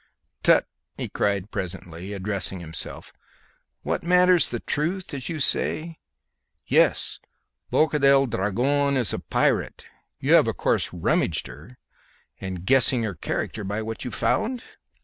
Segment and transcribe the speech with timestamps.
[0.41, 0.65] "Tut!"
[1.13, 3.13] cried he presently, addressing himself,
[3.83, 5.99] "what matters the truth, as you say?
[6.65, 7.27] Yes, the
[7.69, 9.85] Boca del Dragon is a pirate.
[10.19, 11.77] You have of course rummaged her,
[12.39, 14.63] and guessed her character by what you found?"